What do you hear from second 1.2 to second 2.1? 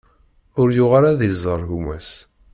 iẓer gma-s.